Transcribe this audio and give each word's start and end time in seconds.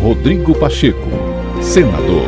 Rodrigo 0.00 0.56
Pacheco, 0.56 1.08
senador. 1.62 2.26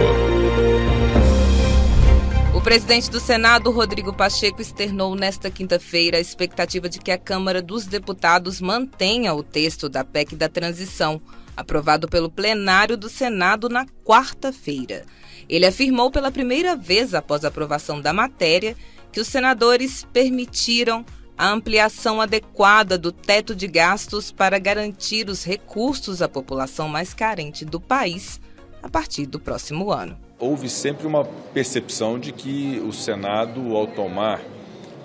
O 2.55 2.61
presidente 2.61 3.11
do 3.11 3.21
Senado, 3.21 3.71
Rodrigo 3.71 4.13
Pacheco, 4.13 4.61
externou 4.61 5.15
nesta 5.15 5.51
quinta-feira 5.51 6.17
a 6.17 6.21
expectativa 6.21 6.89
de 6.89 6.99
que 6.99 7.11
a 7.11 7.19
Câmara 7.19 7.63
dos 7.63 7.87
Deputados 7.87 8.61
mantenha 8.61 9.35
o 9.35 9.43
texto 9.43 9.89
da 9.89 10.03
PEC 10.03 10.35
da 10.35 10.49
transição, 10.49 11.21
aprovado 11.57 12.09
pelo 12.09 12.31
plenário 12.31 12.97
do 12.97 13.09
Senado 13.09 13.69
na 13.69 13.87
quarta-feira. 14.05 15.05
Ele 15.49 15.67
afirmou 15.67 16.11
pela 16.11 16.33
primeira 16.33 16.75
vez 16.75 17.15
após 17.15 17.45
a 17.45 17.49
aprovação 17.49 18.01
da 18.01 18.13
matéria 18.13 18.75
que 19.13 19.21
os 19.21 19.29
senadores 19.29 20.07
permitiram 20.13 21.05
a 21.39 21.53
ampliação 21.53 22.21
adequada 22.21 22.99
do 22.99 23.13
teto 23.13 23.55
de 23.55 23.69
gastos 23.69 24.33
para 24.33 24.59
garantir 24.59 25.31
os 25.31 25.45
recursos 25.45 26.21
à 26.21 26.29
população 26.29 26.89
mais 26.89 27.15
carente 27.15 27.65
do 27.65 27.81
país 27.81 28.41
a 28.83 28.89
partir 28.89 29.25
do 29.25 29.39
próximo 29.39 29.93
ano. 29.93 30.19
Houve 30.37 30.69
sempre 30.69 31.07
uma 31.07 31.25
percepção 31.25 32.19
de 32.19 32.33
que 32.33 32.83
o 32.85 32.93
Senado, 32.93 33.77
ao 33.77 33.87
tomar 33.87 34.41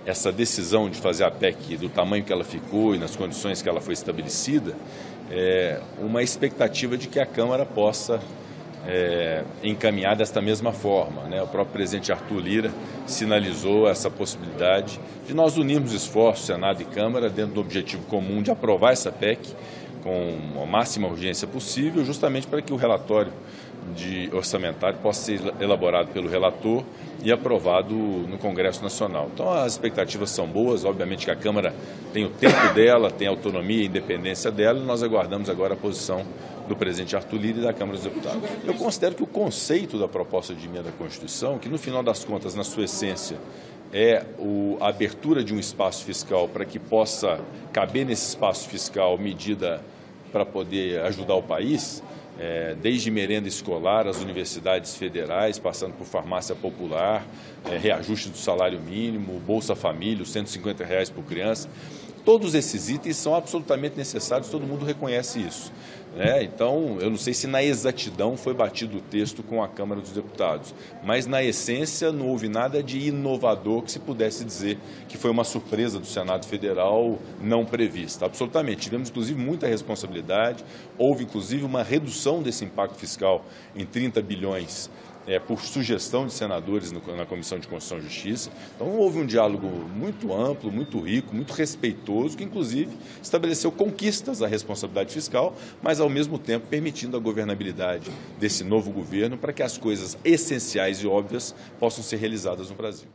essa 0.06 0.32
decisão 0.32 0.90
de 0.90 1.00
fazer 1.00 1.24
a 1.24 1.32
PEC 1.32 1.78
do 1.78 1.88
tamanho 1.88 2.24
que 2.24 2.34
ela 2.34 2.44
ficou 2.44 2.96
e 2.96 2.98
nas 2.98 3.16
condições 3.16 3.62
que 3.62 3.70
ela 3.70 3.80
foi 3.80 3.94
estabelecida, 3.94 4.76
é 5.30 5.80
uma 6.00 6.24
expectativa 6.24 6.98
de 6.98 7.08
que 7.08 7.20
a 7.20 7.26
Câmara 7.26 7.66
possa 7.66 8.20
é, 8.88 9.44
encaminhar 9.64 10.16
desta 10.16 10.42
mesma 10.42 10.72
forma. 10.72 11.24
Né? 11.24 11.42
O 11.42 11.48
próprio 11.48 11.74
presidente 11.74 12.12
Arthur 12.12 12.40
Lira 12.40 12.72
sinalizou 13.06 13.88
essa 13.88 14.10
possibilidade 14.10 15.00
de 15.28 15.34
nós 15.34 15.58
unirmos 15.58 15.94
esforços, 15.94 16.46
Senado 16.46 16.82
e 16.82 16.86
Câmara, 16.86 17.30
dentro 17.30 17.56
do 17.56 17.62
objetivo 17.62 18.06
comum 18.08 18.42
de 18.42 18.52
aprovar 18.52 18.92
essa 18.92 19.12
PEC 19.12 19.40
com 20.04 20.62
a 20.62 20.66
máxima 20.66 21.08
urgência 21.08 21.48
possível, 21.48 22.04
justamente 22.04 22.46
para 22.46 22.62
que 22.62 22.74
o 22.74 22.76
relatório 22.76 23.32
de 23.96 24.30
orçamentário 24.34 24.98
possa 25.00 25.22
ser 25.22 25.42
elaborado 25.60 26.12
pelo 26.12 26.30
relator 26.30 26.84
e 27.24 27.32
aprovado 27.32 27.94
no 27.94 28.38
Congresso 28.38 28.84
Nacional. 28.84 29.30
Então 29.34 29.52
as 29.52 29.74
expectativas 29.74 30.30
são 30.30 30.48
boas, 30.48 30.84
obviamente 30.84 31.26
que 31.26 31.32
a 31.32 31.36
Câmara 31.36 31.74
tem 32.12 32.26
o 32.26 32.30
tempo 32.30 32.74
dela, 32.74 33.12
tem 33.12 33.28
a 33.28 33.32
autonomia 33.32 33.84
e 33.84 33.86
independência 33.86 34.52
dela, 34.52 34.80
e 34.80 34.84
nós 34.84 35.04
aguardamos 35.04 35.50
agora 35.50 35.74
a 35.74 35.78
posição 35.78 36.26
do 36.68 36.76
presidente 36.76 37.16
Arthur 37.16 37.38
Lira 37.38 37.60
e 37.60 37.62
da 37.62 37.74
Câmara 37.74 37.98
dos 37.98 38.06
Deputados. 38.06 38.42
Eu 38.64 38.74
considero 38.76 39.16
que 39.16 39.24
o 39.24 39.28
conceito 39.28 40.00
da 40.00 40.08
proposta 40.08 40.54
de 40.54 40.66
emenda 40.66 40.90
à 40.90 40.92
Constituição, 40.92 41.58
que 41.60 41.70
no 41.70 41.78
final 41.78 42.04
das 42.04 42.24
contas, 42.24 42.56
na 42.56 42.64
sua 42.64 42.86
essência, 42.86 43.38
é 43.94 44.26
a 44.82 44.88
abertura 44.88 45.44
de 45.44 45.54
um 45.54 45.60
espaço 45.60 46.04
fiscal 46.04 46.48
para 46.48 46.66
que 46.66 46.80
possa 46.80 47.40
caber 47.72 48.06
nesse 48.06 48.28
espaço 48.28 48.68
fiscal 48.68 49.18
medida 49.18 49.82
para 50.32 50.44
poder 50.44 51.00
ajudar 51.02 51.36
o 51.36 51.44
país, 51.44 52.02
é, 52.40 52.76
desde 52.82 53.12
merenda 53.12 53.48
escolar, 53.48 54.08
as 54.08 54.20
universidades 54.20 54.96
federais, 54.96 55.60
passando 55.60 55.94
por 55.94 56.06
farmácia 56.06 56.56
popular, 56.56 57.24
é, 57.70 57.78
reajuste 57.78 58.30
do 58.30 58.38
salário 58.38 58.80
mínimo, 58.80 59.40
Bolsa 59.40 59.76
Família, 59.76 60.24
os 60.24 60.32
150 60.32 60.84
reais 60.84 61.12
por 61.12 61.24
criança. 61.24 61.70
Todos 62.26 62.56
esses 62.56 62.90
itens 62.90 63.18
são 63.18 63.36
absolutamente 63.36 63.98
necessários, 63.98 64.50
todo 64.50 64.66
mundo 64.66 64.86
reconhece 64.86 65.40
isso. 65.40 65.72
Né? 66.16 66.44
Então, 66.44 66.98
eu 67.02 67.10
não 67.10 67.18
sei 67.18 67.34
se 67.34 67.48
na 67.48 67.64
exatidão 67.64 68.38
foi 68.38 68.54
batido 68.54 68.98
o 68.98 69.02
texto 69.02 69.42
com 69.42 69.64
a 69.64 69.68
Câmara 69.68 70.00
dos 70.00 70.12
Deputados, 70.12 70.74
mas 71.04 71.26
na 71.26 71.44
essência 71.44 72.12
não 72.12 72.28
houve 72.28 72.48
nada 72.48 72.84
de 72.84 73.08
inovador 73.08 73.82
que 73.82 73.92
se 73.92 74.00
pudesse 74.00 74.46
dizer 74.46 74.78
que 75.10 75.18
foi 75.18 75.32
uma 75.32 75.44
surpresa 75.44 76.00
do 76.00 76.06
Senado 76.06 76.46
Federal 76.46 77.18
não 77.42 77.66
prevista. 77.66 78.26
Absolutamente. 78.26 78.82
Tivemos, 78.82 79.10
inclusive, 79.10 79.40
muita 79.40 79.68
responsabilidade, 79.68 80.64
houve, 81.00 81.24
inclusive, 81.24 81.66
uma 81.66 81.82
redução 81.82 82.44
desse 82.44 82.64
impacto 82.64 82.96
fiscal 82.96 83.44
em 83.76 83.86
30 83.86 84.22
bilhões 84.22 84.90
é, 85.28 85.40
por 85.40 85.62
sugestão 85.62 86.26
de 86.26 86.34
senadores 86.34 86.92
no, 86.92 87.02
na 87.16 87.26
Comissão 87.26 87.60
de 87.60 87.68
Constituição 87.68 87.98
e 88.00 88.02
Justiça. 88.02 88.52
Então 88.76 88.88
houve 88.90 89.20
um 89.20 89.26
diálogo 89.26 89.68
muito 89.68 90.34
amplo, 90.34 90.72
muito 90.72 91.00
rico, 91.00 91.36
muito 91.36 91.54
respeitoso, 91.54 92.38
que 92.38 92.44
inclusive 92.44 92.92
estabeleceu 93.22 93.72
conquistas 93.72 94.42
à 94.42 94.48
responsabilidade 94.48 95.14
fiscal, 95.14 95.56
mas 95.82 96.00
ao 96.00 96.10
mesmo 96.10 96.38
tempo 96.38 96.68
permitindo 96.68 97.18
a 97.18 97.20
governabilidade 97.20 98.12
desse 98.40 98.64
novo 98.64 98.92
governo 98.92 99.38
para 99.38 99.54
que 99.54 99.64
as 99.64 99.78
coisas 99.78 100.18
essenciais 100.24 100.98
e 101.00 101.08
óbvias 101.08 101.56
possam 101.80 102.04
ser 102.04 102.18
realizadas 102.18 102.70
no 102.70 102.76
Brasil. 102.76 103.08